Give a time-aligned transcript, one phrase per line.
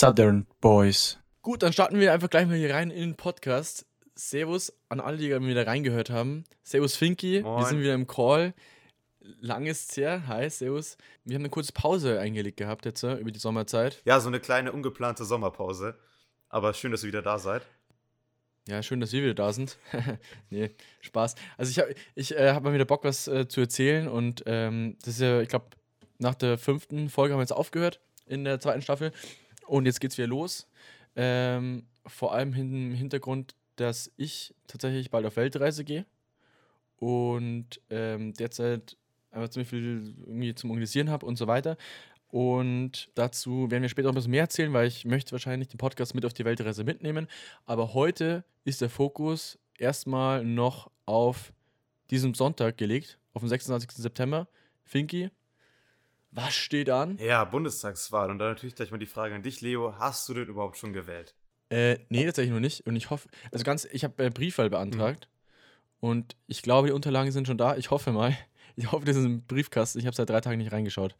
[0.00, 1.18] Southern Boys.
[1.42, 3.84] Gut, dann starten wir einfach gleich mal hier rein in den Podcast.
[4.14, 6.44] Servus an alle, die gerade wieder reingehört haben.
[6.62, 7.58] Servus Finky, Moin.
[7.58, 8.54] wir sind wieder im Call.
[9.20, 10.26] Lang ist's her.
[10.26, 10.96] Hi, Servus.
[11.24, 14.00] Wir haben eine kurze Pause eingelegt gehabt jetzt äh, über die Sommerzeit.
[14.06, 15.98] Ja, so eine kleine ungeplante Sommerpause.
[16.48, 17.66] Aber schön, dass ihr wieder da seid.
[18.68, 19.76] Ja, schön, dass wir wieder da sind.
[20.48, 20.70] nee,
[21.02, 21.34] Spaß.
[21.58, 24.96] Also ich habe ich, äh, hab mal wieder Bock, was äh, zu erzählen und ähm,
[25.04, 25.66] das ist ja, ich glaube,
[26.16, 29.12] nach der fünften Folge haben wir jetzt aufgehört in der zweiten Staffel
[29.70, 30.66] und jetzt geht's wieder los.
[31.16, 36.06] Ähm, vor allem im Hintergrund, dass ich tatsächlich bald auf Weltreise gehe
[36.96, 38.96] und ähm, derzeit
[39.30, 41.76] einfach ziemlich viel irgendwie zum Organisieren habe und so weiter.
[42.28, 45.78] Und dazu werden wir später noch ein bisschen mehr erzählen, weil ich möchte wahrscheinlich den
[45.78, 47.28] Podcast mit auf die Weltreise mitnehmen.
[47.64, 51.52] Aber heute ist der Fokus erstmal noch auf
[52.10, 53.90] diesem Sonntag gelegt, auf den 26.
[53.92, 54.48] September.
[54.84, 55.30] Finky,
[56.32, 57.18] was steht an?
[57.18, 58.30] Ja, Bundestagswahl.
[58.30, 59.94] Und dann natürlich gleich mal die Frage an dich, Leo.
[59.98, 61.34] Hast du denn überhaupt schon gewählt?
[61.70, 62.86] Äh, nee, tatsächlich noch nicht.
[62.86, 65.28] Und ich hoffe, also ganz, ich habe äh, Briefwahl beantragt.
[66.00, 67.76] Und ich glaube, die Unterlagen sind schon da.
[67.76, 68.36] Ich hoffe mal.
[68.76, 69.98] Ich hoffe, das ist im Briefkasten.
[69.98, 71.14] Ich habe seit drei Tagen nicht reingeschaut.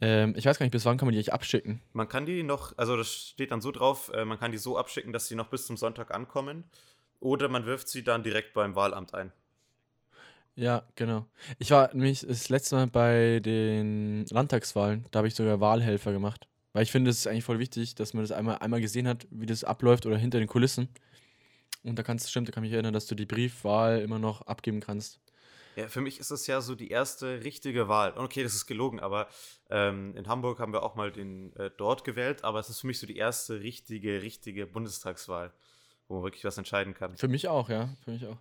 [0.00, 1.80] Ähm, ich weiß gar nicht, bis wann kann man die eigentlich abschicken.
[1.92, 4.76] Man kann die noch, also das steht dann so drauf, äh, man kann die so
[4.76, 6.64] abschicken, dass sie noch bis zum Sonntag ankommen.
[7.20, 9.32] Oder man wirft sie dann direkt beim Wahlamt ein.
[10.56, 11.26] Ja, genau.
[11.58, 15.06] Ich war nämlich das letzte Mal bei den Landtagswahlen.
[15.10, 16.46] Da habe ich sogar Wahlhelfer gemacht.
[16.72, 19.26] Weil ich finde, es ist eigentlich voll wichtig, dass man das einmal, einmal gesehen hat,
[19.30, 20.88] wie das abläuft oder hinter den Kulissen.
[21.82, 24.80] Und da kannst stimmt, da kann mich erinnern, dass du die Briefwahl immer noch abgeben
[24.80, 25.20] kannst.
[25.76, 28.12] Ja, für mich ist das ja so die erste richtige Wahl.
[28.16, 29.28] Okay, das ist gelogen, aber
[29.70, 32.86] ähm, in Hamburg haben wir auch mal den äh, dort gewählt, aber es ist für
[32.86, 35.52] mich so die erste richtige, richtige Bundestagswahl,
[36.08, 37.16] wo man wirklich was entscheiden kann.
[37.16, 37.88] Für mich auch, ja.
[38.04, 38.36] Für mich auch.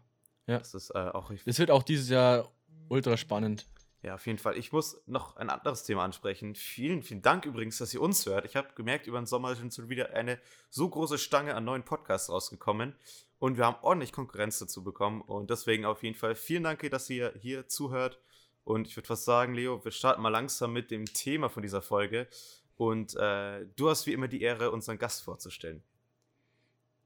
[0.50, 0.58] Ja.
[0.58, 1.48] Das ist äh, auch richtig.
[1.48, 2.52] Es wird auch dieses Jahr
[2.90, 3.68] ultra spannend.
[4.02, 4.58] Ja, auf jeden Fall.
[4.58, 6.56] Ich muss noch ein anderes Thema ansprechen.
[6.56, 8.46] Vielen, vielen Dank übrigens, dass ihr uns hört.
[8.46, 11.84] Ich habe gemerkt, über den Sommer sind schon wieder eine so große Stange an neuen
[11.84, 12.96] Podcasts rausgekommen.
[13.38, 15.22] Und wir haben ordentlich Konkurrenz dazu bekommen.
[15.22, 18.20] Und deswegen auf jeden Fall vielen Dank, dass ihr hier zuhört.
[18.64, 21.82] Und ich würde fast sagen, Leo, wir starten mal langsam mit dem Thema von dieser
[21.82, 22.28] Folge.
[22.76, 25.84] Und äh, du hast wie immer die Ehre, unseren Gast vorzustellen.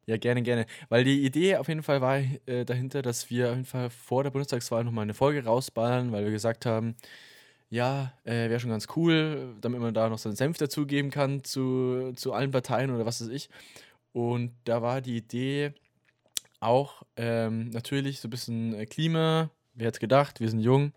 [0.05, 0.65] Ja, gerne, gerne.
[0.89, 4.23] Weil die Idee auf jeden Fall war äh, dahinter, dass wir auf jeden Fall vor
[4.23, 6.95] der Bundestagswahl nochmal eine Folge rausballern, weil wir gesagt haben,
[7.69, 12.13] ja, äh, wäre schon ganz cool, damit man da noch seinen Senf dazugeben kann zu,
[12.15, 13.49] zu allen Parteien oder was weiß ich.
[14.11, 15.73] Und da war die Idee
[16.59, 20.93] auch ähm, natürlich so ein bisschen äh, Klima, wer hätte gedacht, wir sind jung.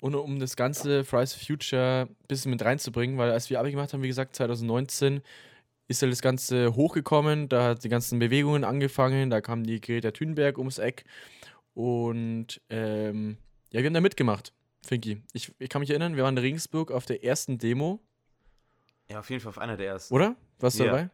[0.00, 3.92] Und um das ganze Fridays Future ein bisschen mit reinzubringen, weil als wir Abi gemacht
[3.92, 5.22] haben, wie gesagt, 2019,
[5.88, 10.10] ist halt das Ganze hochgekommen, da hat die ganzen Bewegungen angefangen, da kam die Greta
[10.10, 11.04] Thunberg ums Eck
[11.74, 13.36] und ähm,
[13.70, 14.52] ja, wir haben da mitgemacht,
[14.86, 15.22] Finky.
[15.32, 18.00] Ich, ich kann mich erinnern, wir waren in Regensburg auf der ersten Demo,
[19.10, 20.14] Ja, auf jeden Fall auf einer der ersten.
[20.14, 20.36] oder?
[20.58, 20.90] Warst du Ja.
[20.90, 21.10] dabei?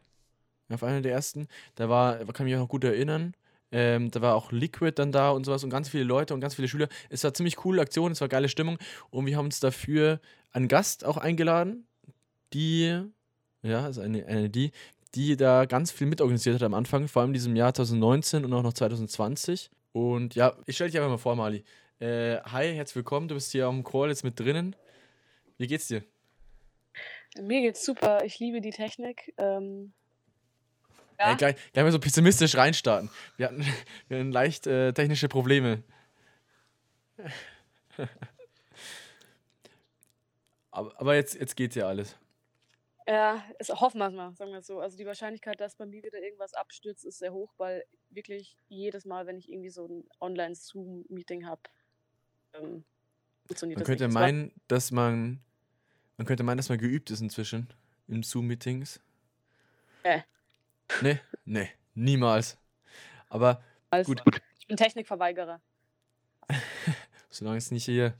[0.69, 1.47] Ja, auf einer der ersten.
[1.75, 3.33] Da war, kann mich auch noch gut erinnern.
[3.73, 6.55] Ähm, da war auch Liquid dann da und sowas und ganz viele Leute und ganz
[6.55, 6.87] viele Schüler.
[7.09, 8.77] Es war ziemlich coole Aktion, es war geile Stimmung
[9.09, 10.19] und wir haben uns dafür
[10.51, 11.87] einen Gast auch eingeladen,
[12.53, 13.01] die,
[13.63, 14.71] ja, also eine, eine die,
[15.15, 18.53] die da ganz viel mitorganisiert hat am Anfang, vor allem in diesem Jahr 2019 und
[18.53, 19.69] auch noch 2020.
[19.93, 21.63] Und ja, ich stelle dich einfach mal vor, Mali.
[21.99, 24.75] Äh, hi, herzlich willkommen, du bist hier am Call jetzt mit drinnen.
[25.57, 26.03] Wie geht's dir?
[27.39, 28.23] Mir geht's super.
[28.25, 29.33] Ich liebe die Technik.
[29.37, 29.93] Ähm,
[31.19, 31.29] Ja.
[31.29, 33.09] ja, gleich, gleich mal so pessimistisch reinstarten.
[33.37, 33.63] Wir hatten,
[34.07, 35.83] wir hatten leicht äh, technische Probleme.
[40.71, 42.17] aber, aber jetzt, jetzt geht's ja alles.
[43.13, 44.79] Ja es, hoffen wir es mal, sagen wir es so.
[44.79, 49.05] Also die Wahrscheinlichkeit, dass bei mir wieder irgendwas abstürzt, ist sehr hoch, weil wirklich jedes
[49.05, 51.61] Mal, wenn ich irgendwie so ein Online-Zoom-Meeting habe,
[52.53, 52.83] ähm,
[53.47, 54.13] funktioniert Man das könnte nicht.
[54.13, 55.41] Meinen, dass man,
[56.17, 57.67] man könnte meinen, dass man geübt ist inzwischen
[58.07, 58.99] in Zoom-Meetings.
[60.03, 60.21] Äh.
[61.01, 62.57] Nee, nee, niemals.
[63.29, 64.41] Aber Also, gut.
[64.59, 65.61] Ich bin Technikverweigerer.
[67.31, 68.13] solange es nicht hier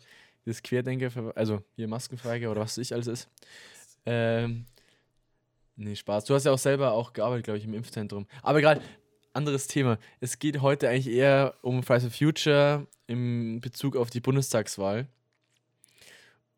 [0.46, 3.30] das Querdenker, also hier Maskenfrage oder was ich alles ist.
[4.06, 4.66] Ähm,
[5.76, 6.26] nee, Spaß.
[6.26, 8.28] Du hast ja auch selber auch gearbeitet, glaube ich, im Impfzentrum.
[8.42, 8.82] Aber egal,
[9.34, 9.98] anderes Thema.
[10.20, 15.08] Es geht heute eigentlich eher um Fridays for Future im Bezug auf die Bundestagswahl.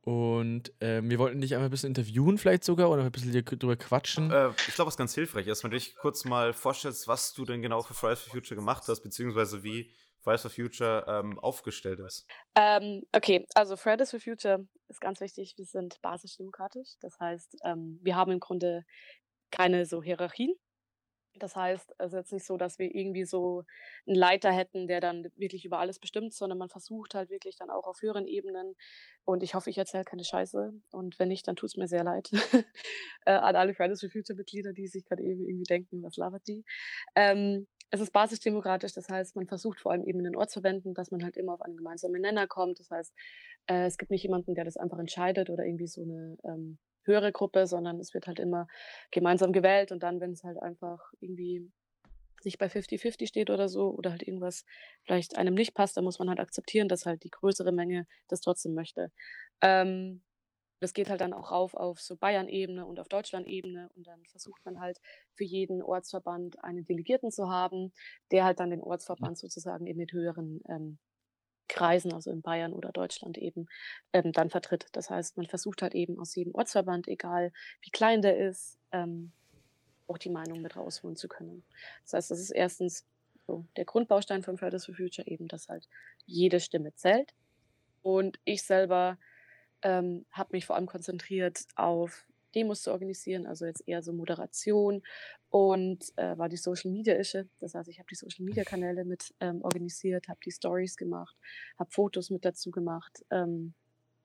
[0.02, 3.78] Und ähm, wir wollten dich einmal ein bisschen interviewen, vielleicht sogar, oder ein bisschen drüber
[3.78, 4.32] quatschen.
[4.32, 7.46] Äh, ich glaube, was ganz hilfreich ist, wenn du dich kurz mal vorstellst, was du
[7.46, 9.90] denn genau für Fridays for Future gemacht hast, beziehungsweise wie
[10.24, 12.26] Fridays for Future ähm, aufgestellt ist.
[12.56, 15.54] Ähm, okay, also Fridays for Future ist ganz wichtig.
[15.58, 16.96] Wir sind basisdemokratisch.
[17.02, 18.86] Das heißt, ähm, wir haben im Grunde
[19.52, 20.56] keine so Hierarchien.
[21.36, 23.64] Das heißt, es ist jetzt nicht so, dass wir irgendwie so
[24.06, 27.72] einen Leiter hätten, der dann wirklich über alles bestimmt, sondern man versucht halt wirklich dann
[27.72, 28.76] auch auf höheren Ebenen
[29.26, 32.04] und ich hoffe, ich erzähle keine Scheiße und wenn nicht, dann tut es mir sehr
[32.04, 32.30] leid
[33.26, 36.48] äh, an alle Fridays for Future Mitglieder, die sich gerade eben irgendwie denken, was labert
[36.48, 36.64] die?
[37.16, 41.12] Ähm, es ist basisdemokratisch, das heißt, man versucht vor allem eben in den Ortsverbänden, dass
[41.12, 42.80] man halt immer auf einen gemeinsamen Nenner kommt.
[42.80, 43.14] Das heißt,
[43.68, 47.32] äh, es gibt nicht jemanden, der das einfach entscheidet oder irgendwie so eine ähm, höhere
[47.32, 48.66] Gruppe, sondern es wird halt immer
[49.12, 51.72] gemeinsam gewählt und dann, wenn es halt einfach irgendwie
[52.44, 54.66] nicht bei 50-50 steht oder so oder halt irgendwas
[55.04, 58.42] vielleicht einem nicht passt, dann muss man halt akzeptieren, dass halt die größere Menge das
[58.42, 59.12] trotzdem möchte.
[59.62, 60.24] Ähm,
[60.84, 64.64] das geht halt dann auch rauf auf so Bayern-Ebene und auf Deutschland-Ebene und dann versucht
[64.66, 65.00] man halt
[65.34, 67.94] für jeden Ortsverband einen Delegierten zu haben,
[68.32, 70.98] der halt dann den Ortsverband sozusagen in den höheren ähm,
[71.70, 73.68] Kreisen, also in Bayern oder Deutschland eben,
[74.12, 74.88] ähm, dann vertritt.
[74.92, 77.52] Das heißt, man versucht halt eben aus jedem Ortsverband, egal
[77.82, 79.32] wie klein der ist, ähm,
[80.08, 81.64] auch die Meinung mit rausholen zu können.
[82.04, 83.06] Das heißt, das ist erstens
[83.48, 85.88] so der Grundbaustein von Fridays for Future eben, dass halt
[86.26, 87.34] jede Stimme zählt.
[88.02, 89.18] Und ich selber
[89.84, 92.26] ähm, habe mich vor allem konzentriert auf
[92.56, 95.02] Demos zu organisieren, also jetzt eher so Moderation
[95.50, 97.48] und äh, war die Social Media Ische.
[97.60, 101.36] Das heißt, ich habe die Social Media Kanäle mit ähm, organisiert, habe die Stories gemacht,
[101.78, 103.26] habe Fotos mit dazu gemacht.
[103.32, 103.74] Ähm,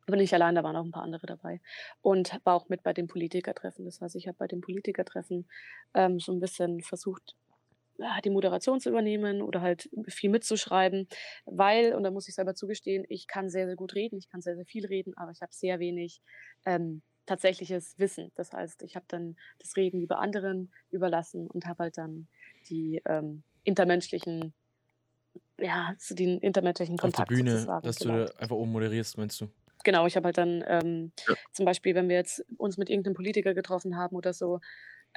[0.07, 1.61] aber nicht allein, da waren auch ein paar andere dabei.
[2.01, 3.85] Und war auch mit bei den Politikertreffen.
[3.85, 5.47] Das heißt, ich habe bei den Politikertreffen
[5.93, 7.37] ähm, so ein bisschen versucht,
[8.25, 11.09] die Moderation zu übernehmen oder halt viel mitzuschreiben,
[11.45, 14.41] weil, und da muss ich selber zugestehen, ich kann sehr, sehr gut reden, ich kann
[14.41, 16.21] sehr, sehr viel reden, aber ich habe sehr wenig
[16.65, 18.33] ähm, tatsächliches Wissen.
[18.35, 22.29] Das heißt, ich habe dann das Reden lieber anderen überlassen und habe halt dann
[22.69, 24.55] die ähm, intermenschlichen,
[25.59, 28.31] ja, den intermenschlichen Kontakt Auf der Bühne, dass gelernt.
[28.31, 29.49] du einfach oben moderierst, meinst du?
[29.85, 31.35] Genau, ich habe halt dann ähm, ja.
[31.53, 34.61] zum Beispiel, wenn wir jetzt uns mit irgendeinem Politiker getroffen haben oder so,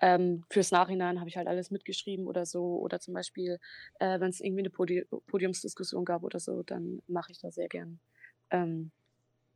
[0.02, 2.78] ähm, fürs Nachhinein habe ich halt alles mitgeschrieben oder so.
[2.78, 3.60] Oder zum Beispiel,
[4.00, 7.68] äh, wenn es irgendwie eine Podi Podiumsdiskussion gab oder so, dann mache ich da sehr
[7.68, 8.00] gern
[8.50, 8.92] ähm,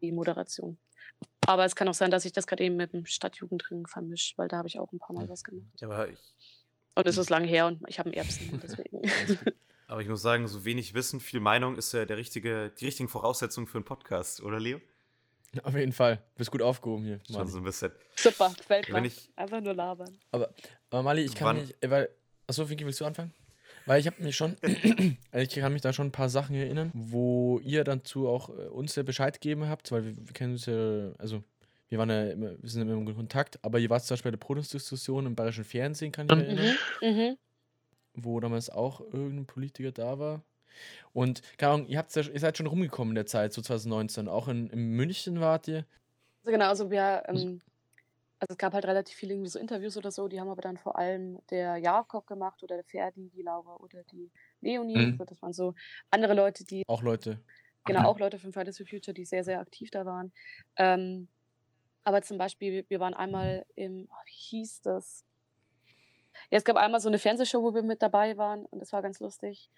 [0.01, 0.77] die Moderation.
[1.47, 4.47] Aber es kann auch sein, dass ich das gerade eben mit dem Stadtjugendring vermische, weil
[4.47, 5.67] da habe ich auch ein paar Mal was gemacht.
[5.79, 6.19] Ja, aber ich,
[6.95, 9.01] und es ist lange her und ich habe einen Erbsen, deswegen.
[9.87, 13.09] aber ich muss sagen, so wenig Wissen, viel Meinung ist ja der richtige, die richtigen
[13.09, 14.79] Voraussetzungen für einen Podcast, oder Leo?
[15.63, 16.17] Auf jeden Fall.
[16.17, 17.19] Du bist gut aufgehoben hier.
[17.31, 17.91] Schon so ein bisschen.
[18.15, 19.11] Super, gefällt mir.
[19.35, 20.17] Einfach nur labern.
[20.31, 20.53] Aber,
[20.89, 21.67] aber Mali, ich kann Wann?
[21.67, 22.09] mich, weil,
[22.47, 23.33] achso, Vicky, willst du anfangen?
[23.85, 24.57] Weil ich habe mich schon,
[25.33, 28.67] ich kann mich da schon ein paar Sachen erinnern, wo ihr dann zu auch äh,
[28.67, 31.43] uns ja Bescheid gegeben habt, weil wir, wir kennen uns ja, also
[31.89, 34.37] wir waren ja immer, wir sind immer in Kontakt, aber ihr wart zum Beispiel bei
[34.37, 36.57] der Protestdiskussion im bayerischen Fernsehen, kann ich mich mhm.
[36.57, 36.77] erinnern.
[37.01, 37.37] Mhm.
[38.15, 40.43] Wo damals auch irgendein Politiker da war.
[41.13, 44.27] Und keine Ahnung, ihr, ja, ihr seid schon rumgekommen in der Zeit, so 2019.
[44.27, 45.85] Auch in, in München wart ihr.
[46.43, 47.61] Also genau, also wir, ähm,
[48.39, 50.77] also es gab halt relativ viele irgendwie so Interviews oder so, die haben aber dann
[50.77, 54.29] vor allem der Jakob gemacht oder der Ferdi, die Laura oder die
[54.61, 54.97] Leonie.
[54.97, 55.11] Mhm.
[55.13, 55.73] Also das waren so
[56.11, 56.83] andere Leute, die.
[56.87, 57.39] Auch Leute.
[57.85, 58.05] Genau, mhm.
[58.07, 60.31] auch Leute von Fridays for Future, die sehr, sehr aktiv da waren.
[60.75, 61.27] Ähm,
[62.03, 65.23] aber zum Beispiel, wir waren einmal im, oh, wie hieß das?
[66.51, 69.01] Ja, es gab einmal so eine Fernsehshow, wo wir mit dabei waren und das war
[69.01, 69.69] ganz lustig.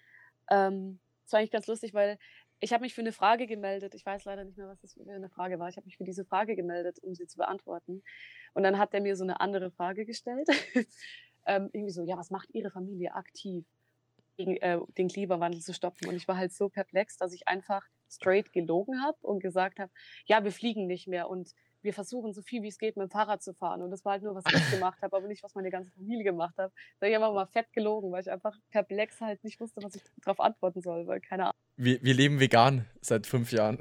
[0.50, 2.18] Ähm, das war eigentlich ganz lustig, weil
[2.60, 3.94] ich habe mich für eine Frage gemeldet.
[3.94, 5.68] Ich weiß leider nicht mehr, was das für eine Frage war.
[5.68, 8.02] Ich habe mich für diese Frage gemeldet, um sie zu beantworten.
[8.54, 10.48] Und dann hat er mir so eine andere Frage gestellt.
[11.46, 13.64] ähm, irgendwie so, ja, was macht Ihre Familie aktiv,
[14.36, 16.08] gegen äh, den Klimawandel zu stoppen?
[16.08, 19.92] Und ich war halt so perplex, dass ich einfach straight gelogen habe und gesagt habe,
[20.24, 21.28] ja, wir fliegen nicht mehr.
[21.28, 23.82] Und wir versuchen so viel wie es geht mit dem Fahrrad zu fahren.
[23.82, 26.24] Und das war halt nur, was ich gemacht habe, aber nicht, was meine ganze Familie
[26.24, 26.72] gemacht hat.
[26.98, 29.94] Da habe ich einfach mal fett gelogen, weil ich einfach perplex halt nicht wusste, was
[29.94, 31.54] ich darauf antworten soll, weil keine Ahnung.
[31.76, 33.78] Wir, wir leben vegan seit fünf Jahren.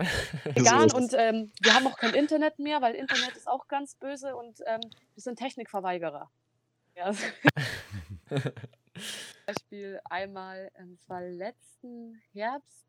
[0.54, 4.36] Vegan und ähm, wir haben auch kein Internet mehr, weil Internet ist auch ganz böse
[4.36, 4.82] und ähm,
[5.14, 6.30] wir sind Technikverweigerer.
[6.96, 7.12] Ja.
[9.46, 12.86] Beispiel einmal, ähm, es war letzten Herbst,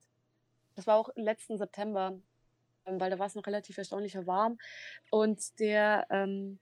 [0.75, 2.19] das war auch letzten September,
[2.99, 4.59] weil da war es noch relativ erstaunlicher warm.
[5.11, 6.59] Und der, ähm,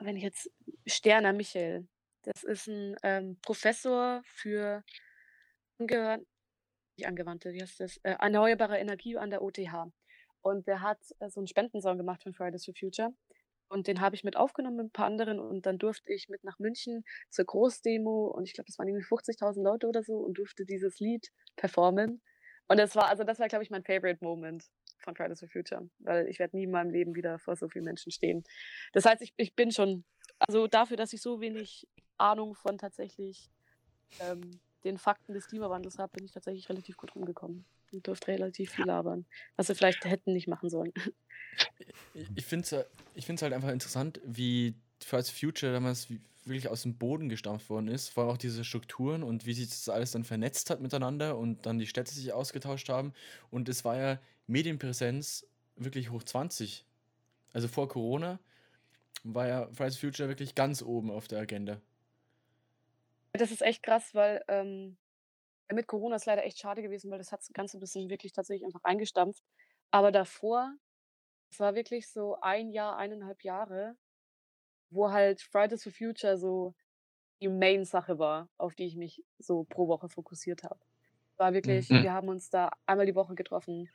[0.00, 0.50] wenn ich jetzt,
[0.86, 1.86] Sterner Michael,
[2.22, 4.84] das ist ein ähm, Professor für
[5.78, 6.24] ange
[6.96, 9.90] nicht angewandte, wie heißt das, äh, erneuerbare Energie an der OTH.
[10.42, 13.14] Und der hat äh, so einen Spendensong gemacht von Fridays for Future.
[13.68, 16.44] Und den habe ich mit aufgenommen mit ein paar anderen und dann durfte ich mit
[16.44, 20.34] nach München zur Großdemo und ich glaube, das waren irgendwie 50.000 Leute oder so und
[20.36, 22.20] durfte dieses Lied performen.
[22.68, 24.64] Und das war, also das war, glaube ich, mein Favorite Moment
[25.02, 27.84] von Fridays for Future, weil ich werde nie in meinem Leben wieder vor so vielen
[27.84, 28.44] Menschen stehen.
[28.92, 30.04] Das heißt, ich, ich bin schon,
[30.38, 33.50] also dafür, dass ich so wenig Ahnung von tatsächlich
[34.20, 38.72] ähm, den Fakten des Klimawandels habe, bin ich tatsächlich relativ gut rumgekommen und durfte relativ
[38.72, 40.92] viel labern, was wir vielleicht hätten nicht machen sollen.
[42.34, 46.08] Ich finde es ich halt einfach interessant, wie Fridays for Future damals
[46.44, 49.68] wirklich aus dem Boden gestampft worden ist, vor allem auch diese Strukturen und wie sich
[49.68, 53.12] das alles dann vernetzt hat miteinander und dann die Städte sich ausgetauscht haben.
[53.50, 55.46] Und es war ja Medienpräsenz
[55.76, 56.86] wirklich hoch 20.
[57.52, 58.40] Also vor Corona
[59.24, 61.80] war ja Fridays for Future wirklich ganz oben auf der Agenda.
[63.32, 64.98] Das ist echt krass, weil ähm,
[65.72, 68.32] mit Corona ist leider echt schade gewesen, weil das hat das Ganze ein bisschen wirklich
[68.32, 69.44] tatsächlich einfach eingestampft.
[69.90, 70.74] Aber davor,
[71.50, 73.96] es war wirklich so ein Jahr, eineinhalb Jahre,
[74.90, 76.74] wo halt Fridays for Future so
[77.42, 80.80] die Main-Sache war, auf die ich mich so pro Woche fokussiert habe.
[81.38, 82.02] War wirklich, Mhm.
[82.02, 83.90] wir haben uns da einmal die Woche getroffen.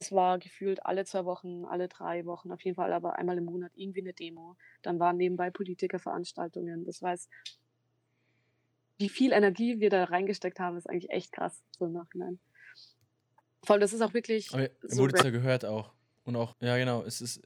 [0.00, 3.44] Es war gefühlt alle zwei Wochen, alle drei Wochen, auf jeden Fall aber einmal im
[3.44, 4.56] Monat irgendwie eine Demo.
[4.80, 6.86] Dann waren nebenbei Politikerveranstaltungen.
[6.86, 7.28] Das heißt,
[8.96, 12.38] wie viel Energie wir da reingesteckt haben, ist eigentlich echt krass, so im Nachhinein.
[13.62, 15.92] Vor allem, das ist auch wirklich Aber so wurde es ja gehört auch.
[16.24, 17.42] Und auch, ja genau, es ist,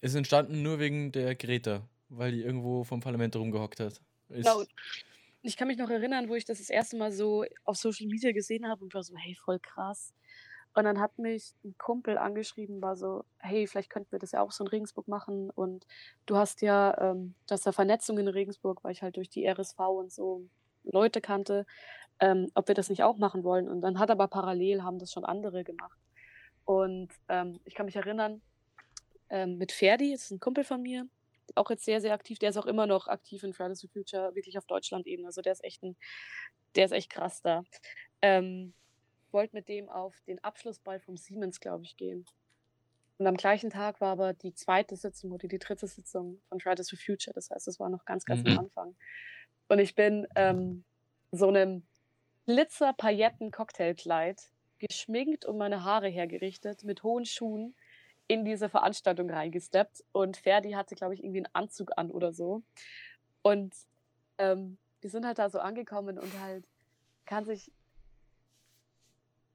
[0.00, 4.00] es ist entstanden nur wegen der Greta, weil die irgendwo vom Parlament rumgehockt hat.
[4.28, 4.64] Ist, Genau.
[5.42, 8.30] Ich kann mich noch erinnern, wo ich das das erste Mal so auf Social Media
[8.32, 10.12] gesehen habe und war so, hey, voll krass.
[10.74, 14.40] Und dann hat mich ein Kumpel angeschrieben, war so, hey, vielleicht könnten wir das ja
[14.40, 15.50] auch so in Regensburg machen.
[15.50, 15.86] Und
[16.26, 19.46] du hast ja, ähm, du hast ja Vernetzung in Regensburg, weil ich halt durch die
[19.46, 20.48] RSV und so
[20.84, 21.66] Leute kannte,
[22.20, 23.68] ähm, ob wir das nicht auch machen wollen.
[23.68, 25.98] Und dann hat aber parallel haben das schon andere gemacht.
[26.64, 28.40] Und ähm, ich kann mich erinnern,
[29.28, 31.08] ähm, mit Ferdi, das ist ein Kumpel von mir,
[31.54, 32.38] auch jetzt sehr, sehr aktiv.
[32.38, 35.26] Der ist auch immer noch aktiv in Fridays for Future, wirklich auf Deutschland-Ebene.
[35.26, 35.96] Also der ist echt ein,
[36.76, 37.64] der ist echt krass da.
[38.22, 38.74] Ähm,
[39.32, 42.26] wollte mit dem auf den Abschlussball vom Siemens, glaube ich, gehen.
[43.18, 46.90] Und am gleichen Tag war aber die zweite Sitzung oder die dritte Sitzung von Fridays
[46.90, 47.34] for Future.
[47.34, 48.52] Das heißt, es war noch ganz, ganz Mhm.
[48.52, 48.96] am Anfang.
[49.68, 50.84] Und ich bin ähm,
[51.30, 51.82] so einem
[52.46, 57.74] Glitzer-Pailletten-Cocktailkleid geschminkt und meine Haare hergerichtet mit hohen Schuhen
[58.26, 60.02] in diese Veranstaltung reingesteppt.
[60.12, 62.62] Und Ferdi hatte, glaube ich, irgendwie einen Anzug an oder so.
[63.42, 63.74] Und
[64.38, 66.64] ähm, wir sind halt da so angekommen und halt
[67.26, 67.70] kann sich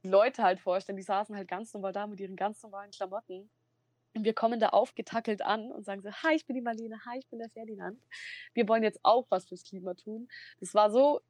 [0.05, 3.49] Leute halt vorstellen, die saßen halt ganz normal da mit ihren ganz normalen Klamotten.
[4.15, 7.19] Und wir kommen da aufgetackelt an und sagen so, hi, ich bin die Marlene, hi,
[7.19, 7.99] ich bin der Ferdinand.
[8.53, 10.29] Wir wollen jetzt auch was fürs Klima tun.
[10.61, 11.21] Das war so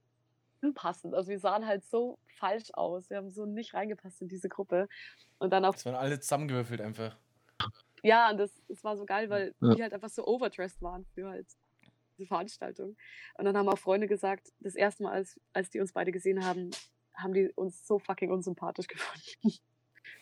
[0.62, 1.16] unpassend.
[1.16, 3.10] Also wir sahen halt so falsch aus.
[3.10, 4.88] Wir haben so nicht reingepasst in diese Gruppe.
[5.40, 7.18] Und dann auf Es waren alle zusammengewürfelt einfach.
[8.04, 9.74] ja, und das, das war so geil, weil Ja.
[9.74, 11.48] die halt einfach so overdressed waren für halt
[12.18, 12.96] diese Veranstaltung.
[13.38, 16.46] Und dann haben auch Freunde gesagt, das erste Mal, als, als die uns beide gesehen
[16.46, 16.70] haben,
[17.18, 19.58] haben die uns so fucking unsympathisch gefunden.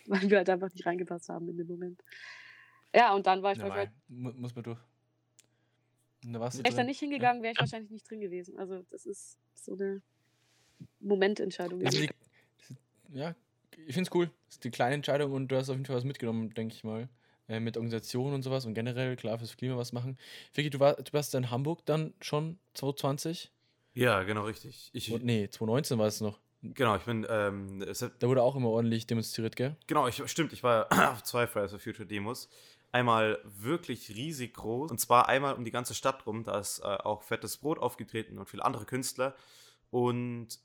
[0.06, 2.02] weil wir halt einfach nicht reingepasst haben in dem Moment.
[2.96, 4.80] Ja, und dann war ich Ja, wahrscheinlich, mu muss man durch.
[6.26, 6.88] Da warst du wäre ich da drin.
[6.88, 8.58] nicht hingegangen, wäre ich wahrscheinlich nicht drin gewesen.
[8.58, 10.02] Also das ist so eine
[11.00, 11.84] Momententscheidung.
[11.86, 12.14] Also gewesen.
[13.12, 13.36] die, ja,
[13.88, 14.28] ich finde es cool.
[14.48, 16.84] Das ist die kleine Entscheidung und du hast auf jeden Fall was mitgenommen, denke ich
[16.84, 17.10] mal.
[17.50, 20.18] Äh, mit Organisationen und sowas und generell, klar, fürs Klima was machen.
[20.54, 23.52] Vicky, du, war, du warst in Hamburg dann schon 2020?
[23.96, 24.90] Ja, genau richtig.
[24.94, 26.40] Ich, Und, nee, 2019 war es noch.
[26.64, 29.76] Genau, ich bin, ähm, Da wurde auch immer ordentlich demonstriert, gell?
[29.88, 32.50] genau, ich, stimmt, ich war auf zwei Fridays for Future Demos.
[32.92, 36.44] Einmal wirklich riesig groß und zwar einmal um die ganze Stadt rum.
[36.44, 39.36] Da ist äh, auch Fettes Brot aufgetreten und viele andere Künstler.
[39.90, 40.60] Und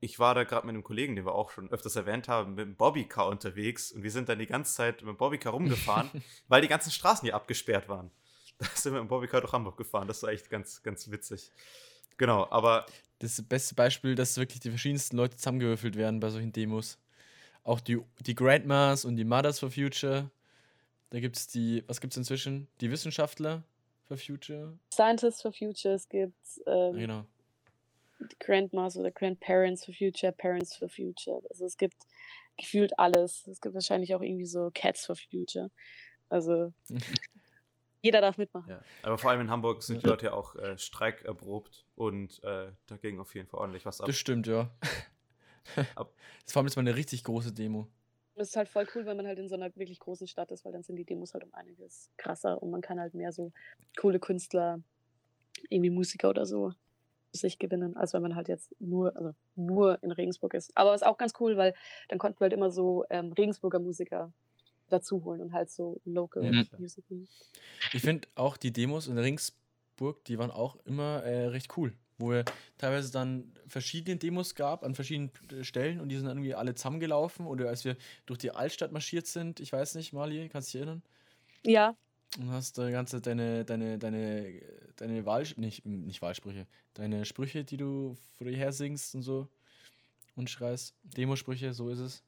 [0.00, 2.66] ich war da gerade mit einem Kollegen, den wir auch schon öfters erwähnt haben, mit
[2.66, 6.10] dem Bobbycar unterwegs und wir sind dann die ganze Zeit mit dem Bobbycar rumgefahren,
[6.48, 8.10] weil die ganzen Straßen hier abgesperrt waren.
[8.58, 10.06] Da sind wir mit dem Bobbycar durch Hamburg gefahren.
[10.06, 11.50] Das war echt ganz, ganz witzig.
[12.16, 12.86] Genau, aber
[13.18, 16.98] Das beste Beispiel, dass wirklich die verschiedensten Leute zusammengewürfelt werden bei solchen Demos.
[17.62, 20.30] Auch die, die Grandmas und die Mothers for Future.
[21.10, 22.68] Da gibt es die, was gibt es inzwischen?
[22.80, 23.62] Die Wissenschaftler
[24.06, 24.78] for Future.
[24.92, 26.34] Scientists for Future, es gibt
[26.66, 27.24] ähm, genau.
[28.40, 31.40] Grandmas oder Grandparents for Future, Parents for Future.
[31.48, 31.96] Also es gibt
[32.56, 33.46] gefühlt alles.
[33.46, 35.70] Es gibt wahrscheinlich auch irgendwie so Cats for Future.
[36.28, 36.72] Also
[38.04, 38.70] jeder darf mitmachen.
[38.70, 40.06] Ja, aber vor allem in Hamburg sind die.
[40.06, 44.06] Leute ja auch äh, streikerprobt und äh, da ging auf jeden Fall ordentlich was ab.
[44.06, 44.70] Das stimmt, ja.
[45.96, 46.12] Ab-
[46.44, 47.88] Das war jetzt mal eine richtig große Demo.
[48.36, 50.64] Das ist halt voll cool, wenn man halt in so einer wirklich großen Stadt ist,
[50.64, 53.52] weil dann sind die Demos halt um einiges krasser und man kann halt mehr so
[53.98, 54.80] coole Künstler,
[55.70, 56.72] irgendwie Musiker oder so
[57.32, 60.76] sich gewinnen, als wenn man halt jetzt nur, also nur in Regensburg ist.
[60.76, 61.74] Aber ist auch ganz cool, weil
[62.08, 64.32] dann konnten wir halt immer so ähm, Regensburger Musiker
[64.88, 66.66] dazu holen und halt so Local Mhm.
[66.78, 67.04] Music.
[67.92, 71.92] Ich finde auch die Demos in Ringsburg, die waren auch immer äh, recht cool.
[72.16, 72.44] Wo wir
[72.78, 76.74] teilweise dann verschiedene Demos gab an verschiedenen äh, Stellen und die sind dann irgendwie alle
[76.74, 77.46] zusammengelaufen.
[77.46, 80.86] Oder als wir durch die Altstadt marschiert sind, ich weiß nicht, Mali, kannst du dich
[80.86, 81.02] erinnern?
[81.64, 81.96] Ja,
[82.38, 84.60] Und hast da ganze deine, deine, deine,
[84.96, 89.48] deine Wahl, nicht, nicht Wahlsprüche, deine Sprüche, die du vor dir her singst und so
[90.36, 90.94] und schreist.
[91.04, 92.22] Demosprüche, so ist es.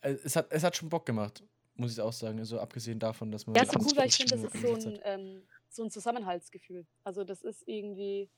[0.00, 1.42] Äh, Es hat, es hat schon Bock gemacht,
[1.74, 2.38] muss ich auch sagen.
[2.38, 3.54] Also abgesehen davon, dass man.
[3.56, 6.86] Ja, so ganz cool, weil ich finde, das ist so ein, ähm, so ein Zusammenhaltsgefühl.
[7.04, 8.28] Also das ist irgendwie.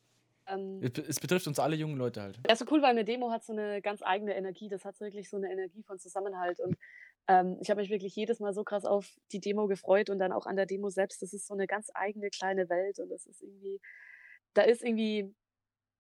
[0.47, 2.39] Ähm, Es betrifft uns alle jungen Leute halt.
[2.47, 4.69] ja, ist so cool, weil eine Demo hat so eine ganz eigene Energie.
[4.69, 6.61] Das hat so wirklich so eine Energie von Zusammenhalt.
[6.61, 6.77] Und
[7.29, 10.33] ähm, ich habe mich wirklich jedes Mal so krass auf die Demo gefreut und dann
[10.33, 11.23] auch an der Demo selbst.
[11.23, 13.81] Das ist so eine ganz eigene kleine Welt und das ist irgendwie,
[14.53, 15.35] da ist irgendwie,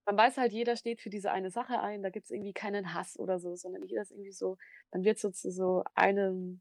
[0.06, 2.02] man weiß halt, jeder steht für diese eine Sache ein.
[2.02, 4.58] Da gibt es irgendwie keinen Hass oder so, sondern jeder ist irgendwie so,
[4.92, 6.61] man wird so zu so einem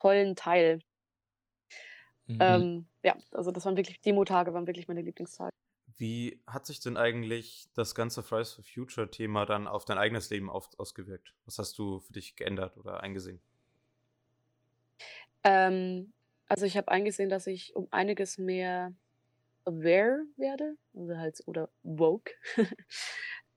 [0.00, 0.80] tollen Teil.
[2.26, 2.38] Mhm.
[2.40, 5.50] Ähm, ja, also das waren wirklich, Demo-Tage waren wirklich meine Lieblingstage.
[5.96, 10.30] Wie hat sich denn eigentlich das ganze Fridays for Future Thema dann auf dein eigenes
[10.30, 11.34] Leben auf, ausgewirkt?
[11.44, 13.40] Was hast du für dich geändert oder eingesehen?
[15.42, 16.12] Ähm,
[16.46, 18.92] also ich habe eingesehen, dass ich um einiges mehr
[19.68, 22.32] aware werde, also halt, oder woke.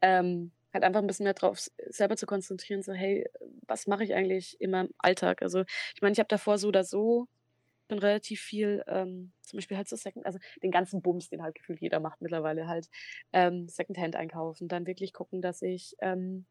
[0.01, 3.27] ähm, halt einfach ein bisschen mehr drauf selber zu konzentrieren, so, hey,
[3.67, 5.41] was mache ich eigentlich in meinem Alltag?
[5.41, 5.61] Also
[5.95, 7.27] ich meine, ich habe davor so oder so
[7.89, 11.55] schon relativ viel, ähm, zum Beispiel halt so Second, also den ganzen Bums, den halt
[11.55, 12.89] gefühlt jeder macht mittlerweile halt,
[13.33, 16.45] ähm, Secondhand einkaufen, dann wirklich gucken, dass ich, ähm,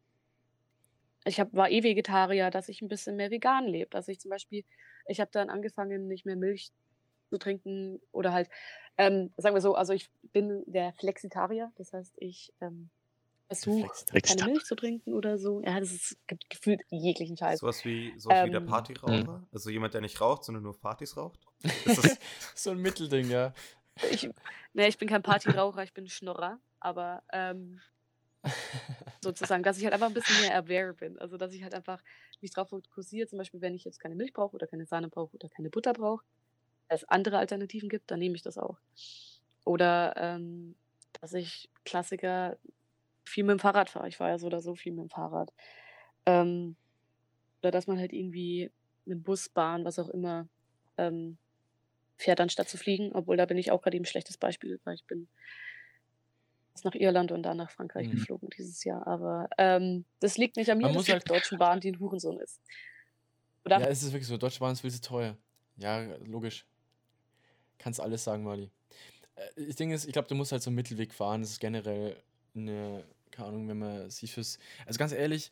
[1.24, 4.30] ich hab, war eh Vegetarier, dass ich ein bisschen mehr vegan lebe, dass ich zum
[4.30, 4.64] Beispiel,
[5.06, 6.70] ich habe dann angefangen, nicht mehr Milch
[7.30, 8.50] zu trinken oder halt,
[8.98, 12.90] ähm, sagen wir so, also ich bin der Flexitarier, das heißt, ich ähm,
[13.46, 13.88] versuche
[14.22, 15.60] keine Milch zu trinken oder so.
[15.62, 17.60] Ja, das ist gibt gefühlt jeglichen Scheiß.
[17.60, 19.46] Sowas wie, sowas wie der Ähm, Partyraucher?
[19.52, 21.40] Also jemand, der nicht raucht, sondern nur Partys raucht?
[21.84, 22.18] Ist das,
[22.54, 23.52] so ein Mittelding, ja.
[24.10, 24.28] Ich,
[24.72, 27.80] ne, ich bin kein Partyraucher, ich bin Schnorrer, aber ähm,
[29.20, 31.18] sozusagen, dass ich halt einfach ein bisschen mehr aware bin.
[31.18, 32.02] Also, dass ich halt einfach
[32.40, 35.34] mich drauf fokussiere, zum Beispiel, wenn ich jetzt keine Milch brauche oder keine Sahne brauche
[35.34, 36.24] oder keine Butter brauche,
[36.90, 38.78] es andere Alternativen gibt, dann nehme ich das auch.
[39.64, 40.74] Oder ähm,
[41.20, 42.56] dass ich Klassiker
[43.24, 44.08] viel mit dem Fahrrad fahre.
[44.08, 45.52] Ich fahre ja so oder so viel mit dem Fahrrad.
[46.26, 46.76] Ähm,
[47.62, 48.70] oder dass man halt irgendwie
[49.04, 50.48] mit Bus, Bahn, was auch immer,
[50.98, 51.36] ähm,
[52.16, 53.12] fährt, anstatt zu fliegen.
[53.12, 55.28] Obwohl da bin ich auch gerade eben ein schlechtes Beispiel, weil ich bin
[56.82, 58.12] nach Irland und dann nach Frankreich Mhm.
[58.12, 59.06] geflogen dieses Jahr.
[59.06, 61.98] Aber ähm, das liegt nicht an mir, Man das muss halt- Deutschen Bahn, die ein
[62.00, 62.58] Hurensohn ist.
[63.66, 63.80] Oder?
[63.80, 64.38] Ja, es ist wirklich so.
[64.38, 65.36] Deutsche Bahn ist viel zu teuer.
[65.76, 66.64] Ja, logisch.
[67.80, 68.70] Kannst alles sagen, Mali.
[69.34, 71.40] Äh, Das Ding ist, ich glaube, du musst halt so einen Mittelweg fahren.
[71.40, 72.16] Das ist generell
[72.54, 74.58] eine, keine Ahnung, wenn man sich fürs.
[74.86, 75.50] Also ganz ehrlich,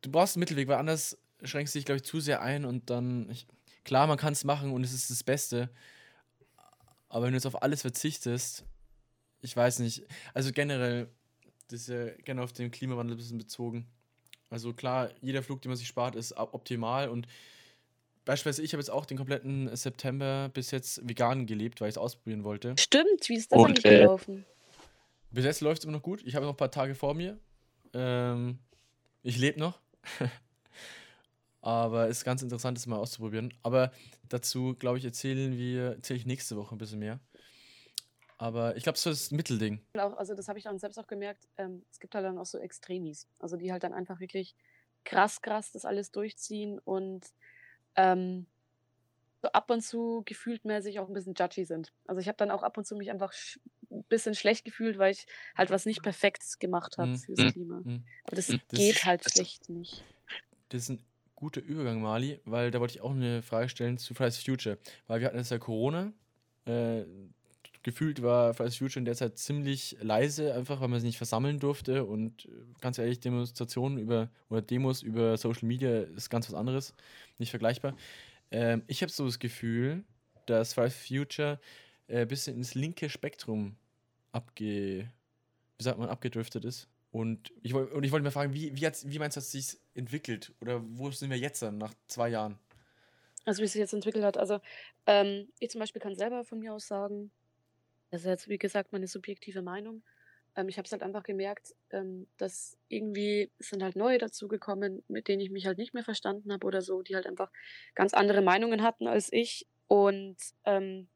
[0.00, 2.90] du brauchst einen Mittelweg, weil anders schränkst du dich, glaube ich, zu sehr ein und
[2.90, 3.30] dann.
[3.30, 3.46] Ich,
[3.84, 5.70] klar, man kann es machen und es ist das Beste.
[7.10, 8.64] Aber wenn du jetzt auf alles verzichtest,
[9.40, 10.06] ich weiß nicht.
[10.34, 11.08] Also generell,
[11.68, 13.86] das ist ja gerne auf den Klimawandel ein bisschen bezogen.
[14.50, 17.26] Also klar, jeder Flug, den man sich spart, ist op- optimal und
[18.28, 21.98] beispielsweise ich habe jetzt auch den kompletten September bis jetzt vegan gelebt, weil ich es
[21.98, 22.74] ausprobieren wollte.
[22.78, 24.44] Stimmt, wie ist das eigentlich gelaufen?
[25.30, 26.22] Bis jetzt läuft es immer noch gut.
[26.26, 27.38] Ich habe noch ein paar Tage vor mir.
[27.94, 28.58] Ähm,
[29.22, 29.80] ich lebe noch.
[31.62, 33.54] Aber es ist ganz interessant, das mal auszuprobieren.
[33.62, 33.92] Aber
[34.28, 37.20] dazu, glaube ich, erzählen wir, erzähle ich nächste Woche ein bisschen mehr.
[38.36, 39.80] Aber ich glaube, so ist das Mittelding.
[39.96, 42.46] auch, also das habe ich dann selbst auch gemerkt, ähm, es gibt halt dann auch
[42.46, 44.54] so Extremis, also die halt dann einfach wirklich
[45.04, 47.24] krass, krass das alles durchziehen und
[47.98, 48.46] ähm,
[49.42, 51.92] so ab und zu gefühltmäßig auch ein bisschen judgy sind.
[52.06, 53.32] Also ich habe dann auch ab und zu mich einfach
[53.90, 57.16] ein bisschen schlecht gefühlt, weil ich halt was nicht Perfektes gemacht habe Mhm.
[57.18, 57.50] fürs Mhm.
[57.52, 57.80] Klima.
[57.84, 58.04] Mhm.
[58.24, 60.04] Aber das Das geht halt schlecht nicht.
[60.70, 61.02] Das ist ein
[61.36, 64.78] guter Übergang, Mali, weil da wollte ich auch eine Frage stellen zu Fridays Future.
[65.06, 66.12] Weil wir hatten jetzt ja Corona.
[66.66, 67.04] Äh,
[67.82, 71.16] gefühlt war Fridays for Future in der Zeit ziemlich leise, einfach weil man sich nicht
[71.18, 72.04] versammeln durfte.
[72.04, 72.48] Und äh,
[72.80, 76.94] ganz ehrlich, Demonstrationen über oder Demos über Social Media ist ganz was anderes.
[77.38, 77.96] Nicht vergleichbar.
[78.50, 80.04] Ähm, ich habe so das Gefühl,
[80.46, 81.60] dass Fridays for Future
[82.08, 83.76] äh, ein bisschen ins linke Spektrum
[84.32, 85.10] abge.
[85.76, 86.88] Wie sagt man, abgedriftet ist.
[87.10, 89.52] Und ich, woll- und ich wollte mal fragen, wie, wie, wie meinst du, hat es
[89.52, 90.52] sich entwickelt?
[90.60, 92.58] Oder wo sind wir jetzt dann, nach zwei Jahren?
[93.44, 94.36] Also wie es sich jetzt entwickelt hat.
[94.36, 94.60] Also
[95.06, 97.30] ähm, ich zum Beispiel kann selber von mir aus sagen,
[98.10, 100.02] das ist jetzt wie gesagt meine subjektive Meinung.
[100.56, 105.28] Ähm, ich habe es halt einfach gemerkt, ähm, dass irgendwie sind halt neue dazugekommen, mit
[105.28, 107.50] denen ich mich halt nicht mehr verstanden habe oder so, die halt einfach
[107.94, 109.66] ganz andere Meinungen hatten als ich.
[109.86, 111.08] Und ähm,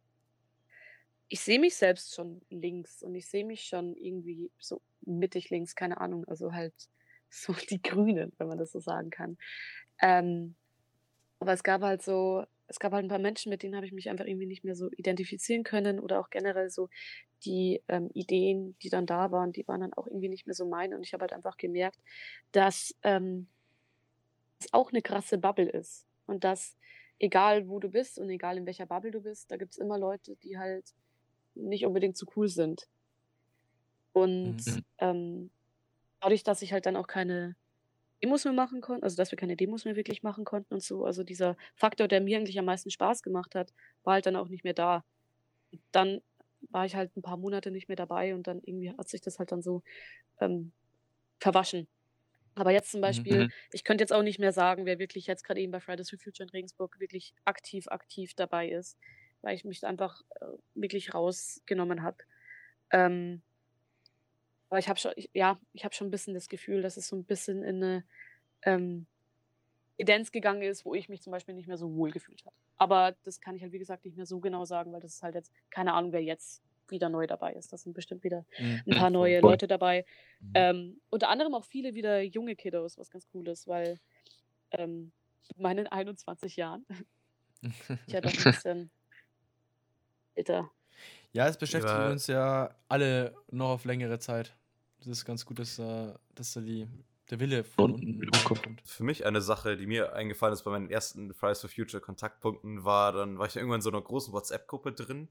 [1.29, 5.75] ich sehe mich selbst schon links und ich sehe mich schon irgendwie so mittig links,
[5.75, 6.75] keine Ahnung, also halt
[7.31, 9.39] so die Grünen, wenn man das so sagen kann.
[10.01, 10.55] Ähm,
[11.41, 13.93] aber es gab halt so, es gab halt ein paar Menschen, mit denen habe ich
[13.93, 16.89] mich einfach irgendwie nicht mehr so identifizieren können oder auch generell so
[17.45, 20.65] die ähm, Ideen, die dann da waren, die waren dann auch irgendwie nicht mehr so
[20.67, 20.97] meine.
[20.97, 21.99] Und ich habe halt einfach gemerkt,
[22.53, 23.49] dass ähm,
[24.59, 26.07] es auch eine krasse Bubble ist.
[26.27, 26.77] Und dass
[27.19, 29.99] egal wo du bist und egal in welcher Bubble du bist, da gibt es immer
[29.99, 30.95] Leute, die halt
[31.55, 32.89] nicht unbedingt so cool sind.
[34.13, 34.85] Und Mhm.
[34.99, 35.51] ähm,
[36.21, 37.57] dadurch, dass ich halt dann auch keine
[38.23, 41.05] Demos mehr machen konnte, also dass wir keine Demos mehr wirklich machen konnten und so,
[41.05, 43.73] also dieser Faktor, der mir eigentlich am meisten Spaß gemacht hat,
[44.05, 45.05] war halt dann auch nicht mehr da.
[45.73, 46.21] Und dann
[46.71, 49.39] war ich halt ein paar Monate nicht mehr dabei und dann irgendwie hat sich das
[49.39, 49.83] halt dann so
[50.41, 50.73] ähm,
[51.41, 51.89] verwaschen.
[52.55, 53.03] Aber jetzt zum Mhm.
[53.03, 53.53] Beispiel, Mhm.
[53.73, 56.19] ich könnte jetzt auch nicht mehr sagen, wer wirklich jetzt gerade eben bei Fridays for
[56.19, 58.99] Future in Regensburg wirklich aktiv, aktiv dabei ist,
[59.43, 62.19] weil ich mich einfach äh, wirklich rausgenommen habe.
[62.91, 63.43] Ähm,
[64.73, 67.09] aber ich habe schon, ich, ja, ich habe schon ein bisschen das Gefühl, dass es
[67.09, 68.05] so ein bisschen in eine
[68.65, 69.07] ähm,
[69.99, 72.57] Tendenz gegangen ist, wo ich mich zum Beispiel nicht mehr so wohl gefühlt habe.
[72.79, 75.23] Aber das kann ich halt, wie gesagt, nicht mehr so genau sagen, weil das ist
[75.23, 77.73] halt jetzt keine Ahnung, wer jetzt wieder neu dabei ist.
[77.73, 78.83] Das sind bestimmt wieder Mhm.
[78.87, 79.41] ein paar Mhm, neue.
[79.41, 80.05] Leute dabei.
[80.41, 80.55] Mhm.
[80.55, 84.01] Ähm, unter anderem auch viele wieder junge Kiddos, was ganz cool ist, weil
[84.73, 85.13] ähm,
[85.51, 86.87] mit meinen 21 Jahren,
[88.07, 88.91] ich ja doch ein bisschen
[90.35, 90.71] älter.
[91.33, 92.07] Ja, es beschäftigt Ja.
[92.07, 94.57] uns ja alle noch auf längere Zeit.
[95.05, 96.87] Das ist ganz gut, dass, da- dass da die,
[97.31, 98.63] der Wille von Unten unten wieder hochkommt.
[98.63, 98.83] kommt.
[98.85, 102.85] Für mich eine Sache, die mir eingefallen ist bei meinen ersten Fridays for Future Kontaktpunkten,
[102.85, 105.29] war, dann war ich irgendwann in so einer großen WhatsApp-Gruppe drin,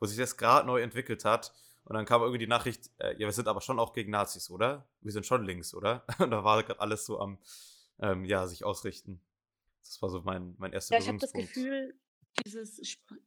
[0.00, 1.52] wo sich das gerade neu entwickelt hat.
[1.84, 4.50] Und dann kam irgendwie die Nachricht, äh, ja, wir sind aber schon auch gegen Nazis,
[4.50, 4.88] oder?
[5.02, 6.04] Wir sind schon links, oder?
[6.18, 7.38] Und da war gerade alles so am,
[8.00, 9.20] ähm, ja, sich ausrichten.
[9.82, 11.32] Das war so mein, mein erster Ja, ich habe das.
[11.32, 11.94] Gefühl,
[12.44, 12.80] dieses,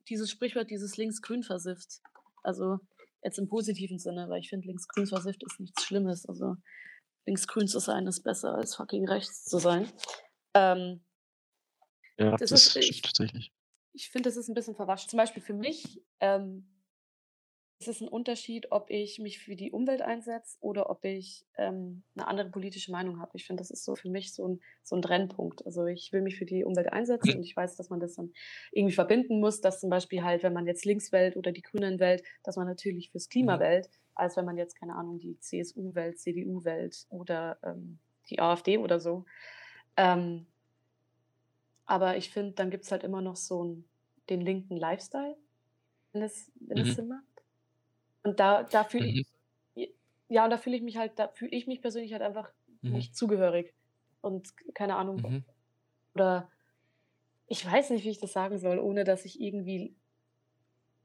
[0.10, 2.02] dieses Sprichwort, dieses links-grün versifft.
[2.43, 2.80] Also
[3.23, 6.25] jetzt im positiven Sinne, weil ich finde, links-grün versifft ist nichts Schlimmes.
[6.25, 6.56] Also
[7.25, 9.91] links-grün zu sein ist besser als fucking rechts zu sein.
[10.53, 11.03] Ähm,
[12.17, 13.53] Ja, das das, ist- stimmt ich- tatsächlich.
[13.93, 15.10] ich finde, das ist ein bisschen verwaschen.
[15.10, 16.67] Zum Beispiel für mich ähm,
[17.80, 22.04] ist es ein Unterschied, ob ich mich für die Umwelt einsetze oder ob ich ähm,
[22.16, 23.32] eine andere politische Meinung habe.
[23.36, 25.63] Ich finde, das ist so für mich so ein, so ein Trennpunkt.
[25.63, 28.34] Also ich will mich für die Umwelt einsetzen und ich weiß, dass man das dann
[28.72, 32.00] irgendwie verbinden muss, dass zum Beispiel halt, wenn man jetzt links wählt oder die Grünen
[32.00, 33.60] wählt, dass man natürlich fürs Klima Mhm.
[33.60, 38.00] wählt, als wenn man jetzt, keine Ahnung, die CSU wählt, CDU wählt oder ähm,
[38.32, 39.26] die AfD oder so.
[39.98, 40.48] Ähm,
[41.86, 43.90] aber ich finde, dann gibt es halt immer noch so einen,
[44.30, 45.38] den linken Lifestyle,
[46.13, 46.96] wenn es, wenn es Mhm.
[46.96, 47.37] Sinn macht.
[48.28, 49.24] Und da, da fühle Mhm.
[49.76, 49.90] ich,
[50.28, 52.92] ja, und da fühle ich mich halt, da fühle ich mich persönlich halt einfach Mhm.
[52.92, 53.74] nicht zugehörig.
[54.20, 55.44] Und keine Ahnung, Mhm.
[56.13, 56.52] oder
[57.48, 59.96] ich weiß nicht, wie ich das sagen soll, ohne dass ich irgendwie